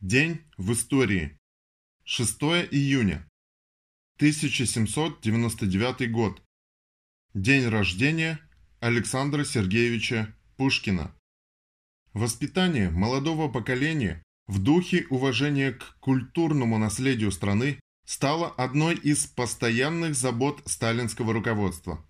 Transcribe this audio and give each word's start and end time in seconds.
День 0.00 0.40
в 0.56 0.72
истории. 0.72 1.38
6 2.04 2.40
июня. 2.70 3.28
1799 4.16 6.10
год. 6.10 6.42
День 7.34 7.68
рождения 7.68 8.40
Александра 8.80 9.44
Сергеевича 9.44 10.34
Пушкина. 10.56 11.14
Воспитание 12.14 12.88
молодого 12.88 13.52
поколения 13.52 14.22
в 14.46 14.58
духе 14.58 15.06
уважения 15.10 15.72
к 15.72 15.98
культурному 16.00 16.78
наследию 16.78 17.30
страны 17.30 17.78
стало 18.06 18.48
одной 18.48 18.94
из 18.94 19.26
постоянных 19.26 20.14
забот 20.14 20.62
сталинского 20.64 21.34
руководства. 21.34 22.02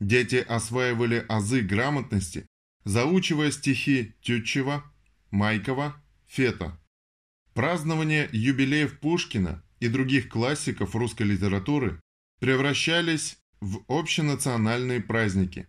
Дети 0.00 0.44
осваивали 0.48 1.24
азы 1.28 1.60
грамотности, 1.60 2.44
заучивая 2.82 3.52
стихи 3.52 4.16
Тютчева, 4.20 4.82
Майкова, 5.30 5.94
Фета. 6.26 6.76
Празднование 7.56 8.28
юбилеев 8.32 9.00
Пушкина 9.00 9.64
и 9.80 9.88
других 9.88 10.28
классиков 10.28 10.94
русской 10.94 11.22
литературы 11.22 12.02
превращались 12.38 13.38
в 13.62 13.82
общенациональные 13.88 15.00
праздники. 15.00 15.66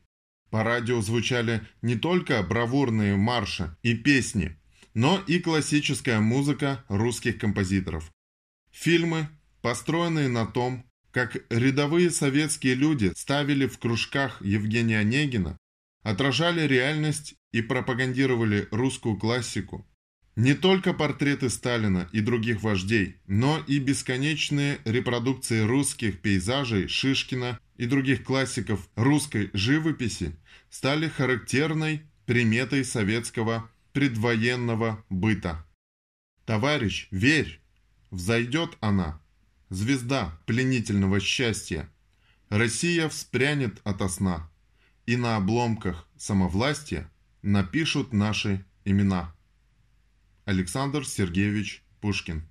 По 0.49 0.65
радио 0.65 0.99
звучали 0.99 1.65
не 1.81 1.95
только 1.95 2.43
бравурные 2.43 3.15
марши 3.15 3.73
и 3.83 3.95
песни, 3.95 4.59
но 4.95 5.23
и 5.27 5.39
классическая 5.39 6.19
музыка 6.19 6.83
русских 6.89 7.37
композиторов. 7.37 8.11
Фильмы, 8.69 9.29
построенные 9.61 10.27
на 10.27 10.45
том, 10.45 10.85
как 11.11 11.37
рядовые 11.49 12.11
советские 12.11 12.75
люди 12.75 13.13
ставили 13.15 13.65
в 13.65 13.79
кружках 13.79 14.41
Евгения 14.41 14.99
Онегина, 14.99 15.55
отражали 16.03 16.67
реальность 16.67 17.35
и 17.53 17.61
пропагандировали 17.61 18.67
русскую 18.71 19.15
классику, 19.15 19.87
не 20.37 20.53
только 20.53 20.93
портреты 20.93 21.49
Сталина 21.49 22.07
и 22.11 22.21
других 22.21 22.61
вождей, 22.61 23.17
но 23.25 23.57
и 23.65 23.79
бесконечные 23.79 24.77
репродукции 24.85 25.61
русских 25.61 26.21
пейзажей 26.21 26.87
Шишкина 26.87 27.59
и 27.75 27.87
других 27.87 28.23
классиков 28.23 28.87
русской 28.95 29.49
живописи 29.53 30.35
стали 30.69 31.07
характерной 31.07 32.03
приметой 32.27 32.85
советского 32.85 33.67
предвоенного 33.93 35.03
быта. 35.09 35.65
Товарищ, 36.45 37.07
верь! 37.09 37.59
Взойдет 38.11 38.77
она, 38.79 39.19
звезда 39.69 40.39
пленительного 40.45 41.19
счастья. 41.19 41.89
Россия 42.49 43.09
вспрянет 43.09 43.81
ото 43.83 44.07
сна, 44.07 44.51
и 45.07 45.15
на 45.15 45.35
обломках 45.35 46.07
самовластия 46.15 47.11
напишут 47.41 48.13
наши 48.13 48.63
имена. 48.85 49.33
Александр 50.47 51.05
Сергеевич 51.05 51.83
Пушкин. 51.99 52.49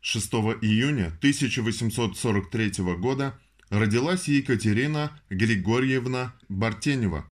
6 0.00 0.32
июня 0.62 1.08
1843 1.18 2.96
года 2.96 3.38
родилась 3.68 4.28
Екатерина 4.28 5.20
Григорьевна 5.28 6.34
Бартенева, 6.48 7.28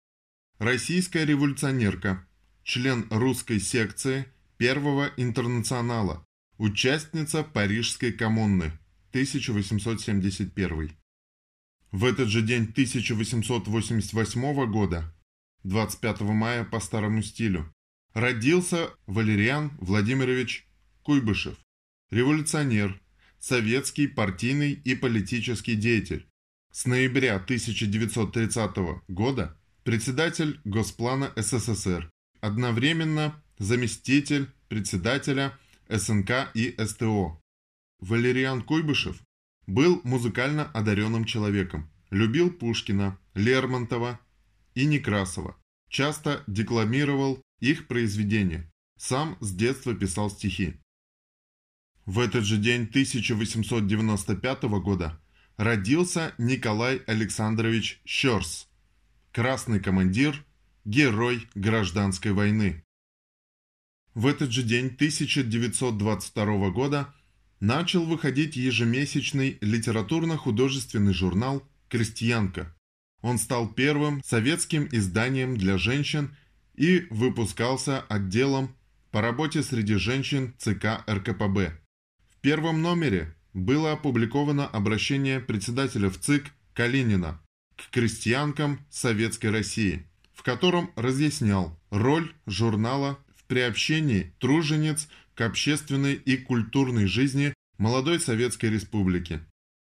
российская 0.61 1.25
революционерка, 1.25 2.25
член 2.63 3.09
русской 3.11 3.59
секции 3.59 4.29
Первого 4.59 5.11
интернационала, 5.17 6.25
участница 6.57 7.43
Парижской 7.43 8.13
коммуны 8.13 8.67
1871. 9.11 10.93
В 11.91 12.05
этот 12.05 12.29
же 12.29 12.43
день 12.43 12.63
1888 12.63 14.71
года, 14.71 15.13
25 15.65 16.21
мая 16.21 16.65
по 16.65 16.79
старому 16.79 17.23
стилю, 17.23 17.73
Родился 18.17 18.89
Валериан 19.07 19.77
Владимирович 19.79 20.67
Куйбышев, 21.03 21.55
революционер, 22.11 22.99
советский 23.39 24.07
партийный 24.07 24.73
и 24.73 24.95
политический 24.95 25.75
деятель. 25.75 26.27
С 26.73 26.87
ноября 26.87 27.35
1930 27.35 29.03
года 29.09 29.61
председатель 29.85 30.63
Госплана 30.65 31.31
СССР, 31.37 32.11
одновременно 32.41 33.35
заместитель 33.59 34.49
председателя 34.69 35.53
СНК 35.91 36.51
и 36.55 36.75
СТО. 36.83 37.39
Валериан 38.01 38.63
Куйбышев 38.63 39.21
был 39.67 40.01
музыкально 40.05 40.71
одаренным 40.73 41.27
человеком, 41.27 41.91
любил 42.09 42.51
Пушкина, 42.51 43.19
Лермонтова 43.35 44.19
и 44.75 44.87
Некрасова, 44.87 45.55
часто 45.91 46.43
декламировал 46.47 47.43
их 47.61 47.87
произведения. 47.89 48.71
Сам 48.97 49.37
с 49.41 49.53
детства 49.53 49.95
писал 49.95 50.31
стихи. 50.31 50.81
В 52.07 52.21
этот 52.21 52.45
же 52.45 52.57
день 52.57 52.83
1895 52.85 54.63
года 54.81 55.21
родился 55.57 56.35
Николай 56.39 56.99
Александрович 57.07 58.01
Щерс, 58.05 58.69
красный 59.33 59.81
командир, 59.81 60.45
герой 60.85 61.49
гражданской 61.55 62.33
войны. 62.33 62.85
В 64.15 64.27
этот 64.27 64.51
же 64.51 64.63
день 64.63 64.87
1922 64.87 66.71
года 66.71 67.13
начал 67.61 68.05
выходить 68.05 68.57
ежемесячный 68.57 69.59
литературно-художественный 69.61 71.13
журнал 71.13 71.69
«Крестьянка». 71.89 72.75
Он 73.21 73.39
стал 73.39 73.69
первым 73.69 74.23
советским 74.25 74.89
изданием 74.93 75.57
для 75.57 75.77
женщин 75.77 76.37
и 76.77 77.07
выпускался 77.11 78.01
отделом 78.03 78.75
по 79.11 79.21
работе 79.21 79.63
среди 79.63 79.95
женщин 79.95 80.55
ЦК 80.59 81.05
РКПБ. 81.09 81.79
В 82.31 82.41
первом 82.41 82.83
номере 82.83 83.35
было 83.55 83.93
опубликовано 83.93 84.67
обращение 84.67 85.41
председателя 85.41 86.11
в 86.11 86.19
ЦИК 86.19 86.53
Калинина 86.75 87.41
к 87.77 87.91
крестьянкам 87.91 88.81
Советской 88.91 89.51
России, 89.51 90.07
в 90.35 90.43
котором 90.43 90.91
разъяснял 90.97 91.79
роль 91.91 92.33
журнала 92.47 93.19
в 93.35 93.45
приобщении 93.45 94.35
тружениц 94.39 95.09
к 95.35 95.41
общественной 95.41 96.15
и 96.15 96.37
культурной 96.37 97.07
жизни 97.07 97.55
молодой 97.79 98.21
Советской 98.21 98.71
Республики. 98.71 99.41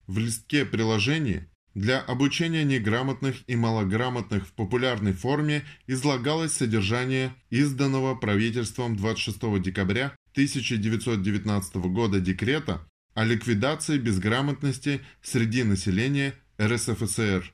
В 0.06 0.18
листке 0.18 0.64
приложений 0.64 1.42
для 1.74 2.00
обучения 2.00 2.64
неграмотных 2.64 3.36
и 3.46 3.54
малограмотных 3.54 4.46
в 4.46 4.52
популярной 4.52 5.12
форме 5.12 5.64
излагалось 5.86 6.52
содержание 6.52 7.34
изданного 7.48 8.14
правительством 8.14 8.96
26 8.96 9.62
декабря 9.62 10.16
1919 10.32 11.76
года 11.76 12.20
декрета 12.20 12.86
о 13.14 13.24
ликвидации 13.24 13.98
безграмотности 13.98 15.00
среди 15.22 15.62
населения 15.62 16.34
РСФСР. 16.60 17.52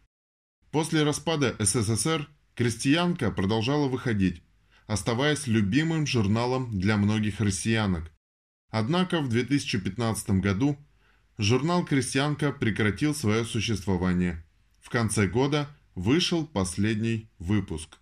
После 0.71 1.03
распада 1.03 1.55
СССР 1.59 2.29
«Крестьянка» 2.55 3.31
продолжала 3.31 3.89
выходить, 3.89 4.43
оставаясь 4.87 5.47
любимым 5.47 6.07
журналом 6.07 6.79
для 6.79 6.97
многих 6.97 7.41
россиянок. 7.41 8.11
Однако 8.71 9.21
в 9.21 9.29
2015 9.29 10.31
году 10.41 10.79
журнал 11.39 11.85
«Крестьянка» 11.85 12.53
прекратил 12.53 13.15
свое 13.15 13.45
существование. 13.45 14.45
В 14.81 14.91
конце 14.91 15.27
года 15.27 15.69
вышел 15.95 16.47
последний 16.47 17.29
выпуск. 17.39 17.99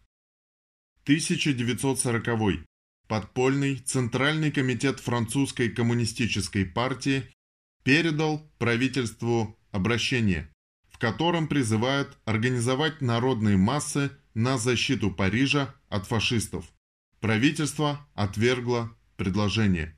1940. 1.04 2.64
Подпольный 3.08 3.76
Центральный 3.76 4.50
комитет 4.50 5.00
французской 5.00 5.68
коммунистической 5.68 6.64
партии 6.64 7.24
передал 7.82 8.50
правительству 8.58 9.58
обращение, 9.72 10.50
в 10.88 10.98
котором 10.98 11.48
призывают 11.48 12.16
организовать 12.24 13.02
народные 13.02 13.58
массы 13.58 14.10
на 14.32 14.56
защиту 14.56 15.10
Парижа 15.10 15.74
от 15.90 16.06
фашистов. 16.06 16.72
Правительство 17.20 18.08
отвергло 18.14 18.96
предложение. 19.16 19.96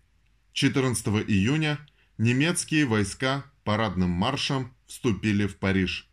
14 0.52 1.06
июня– 1.28 1.78
немецкие 2.18 2.84
войска 2.86 3.44
парадным 3.64 4.10
маршем 4.10 4.72
вступили 4.86 5.46
в 5.46 5.58
Париж. 5.58 6.10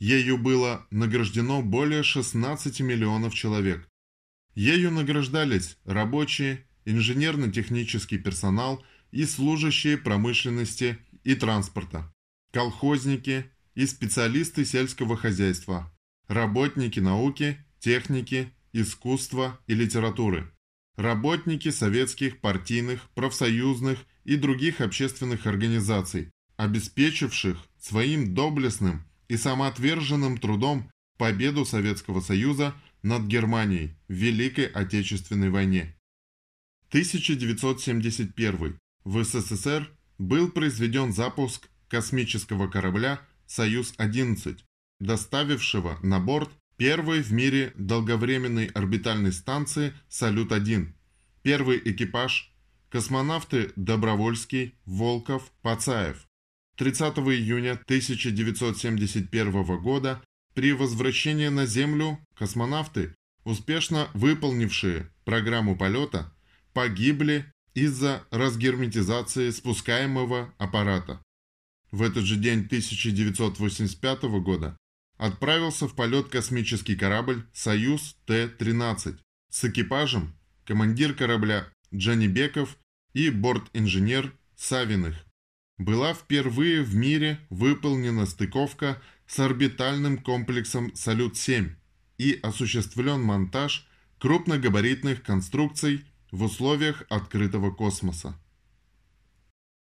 Ею 0.02 0.36
было 0.36 0.84
награждено 0.90 1.62
более 1.62 2.02
16 2.02 2.80
миллионов 2.80 3.34
человек. 3.34 3.88
Ею 4.56 4.90
награждались 4.90 5.76
рабочие, 5.84 6.66
инженерно-технический 6.84 8.18
персонал 8.18 8.84
и 9.12 9.24
служащие 9.24 9.96
промышленности 9.96 10.98
и 11.22 11.36
транспорта, 11.36 12.12
колхозники 12.50 13.48
и 13.76 13.86
специалисты 13.86 14.64
сельского 14.64 15.16
хозяйства, 15.16 15.94
работники 16.26 16.98
науки, 16.98 17.64
техники, 17.78 18.52
искусства 18.72 19.60
и 19.68 19.74
литературы, 19.74 20.50
работники 20.96 21.70
советских 21.70 22.40
партийных, 22.40 23.08
профсоюзных 23.14 24.00
и 24.24 24.34
других 24.34 24.80
общественных 24.80 25.46
организаций, 25.46 26.32
обеспечивших 26.56 27.56
своим 27.78 28.34
доблестным 28.34 29.06
и 29.32 29.38
самоотверженным 29.38 30.36
трудом 30.36 30.90
победу 31.16 31.64
Советского 31.64 32.20
Союза 32.20 32.74
над 33.02 33.22
Германией 33.22 33.96
в 34.06 34.12
Великой 34.12 34.66
Отечественной 34.66 35.48
войне. 35.48 35.96
1971. 36.90 38.78
В 39.04 39.24
СССР 39.24 39.90
был 40.18 40.50
произведен 40.50 41.14
запуск 41.14 41.70
космического 41.88 42.68
корабля 42.68 43.22
«Союз-11», 43.46 44.58
доставившего 45.00 45.98
на 46.02 46.20
борт 46.20 46.50
первой 46.76 47.22
в 47.22 47.32
мире 47.32 47.72
долговременной 47.76 48.66
орбитальной 48.66 49.32
станции 49.32 49.94
«Салют-1». 50.10 50.92
Первый 51.42 51.80
экипаж– 51.82 52.52
космонавты 52.90 53.72
Добровольский, 53.76 54.74
Волков, 54.84 55.50
Пацаев. 55.62 56.28
30 56.76 57.18
июня 57.18 57.72
1971 57.72 59.82
года 59.82 60.22
при 60.54 60.72
возвращении 60.72 61.48
на 61.48 61.66
Землю 61.66 62.18
космонавты, 62.34 63.14
успешно 63.44 64.08
выполнившие 64.14 65.10
программу 65.24 65.76
полета, 65.76 66.32
погибли 66.72 67.52
из-за 67.74 68.26
разгерметизации 68.30 69.50
спускаемого 69.50 70.54
аппарата. 70.58 71.22
В 71.90 72.02
этот 72.02 72.24
же 72.24 72.36
день 72.36 72.66
1985 72.66 74.22
года 74.42 74.76
отправился 75.18 75.86
в 75.86 75.94
полет 75.94 76.28
космический 76.28 76.96
корабль 76.96 77.46
«Союз 77.52 78.16
Т-13» 78.26 79.18
с 79.50 79.64
экипажем 79.64 80.34
командир 80.64 81.14
корабля 81.14 81.68
Джанибеков 81.94 82.78
и 83.12 83.30
борт-инженер 83.30 84.36
Савиных. 84.56 85.16
Была 85.78 86.14
впервые 86.14 86.82
в 86.82 86.94
мире 86.94 87.40
выполнена 87.50 88.26
стыковка 88.26 89.00
с 89.26 89.38
орбитальным 89.38 90.18
комплексом 90.18 90.94
«Салют-7» 90.94 91.70
и 92.18 92.38
осуществлен 92.42 93.22
монтаж 93.22 93.88
крупногабаритных 94.18 95.22
конструкций 95.22 96.04
в 96.30 96.44
условиях 96.44 97.04
открытого 97.08 97.70
космоса. 97.72 98.38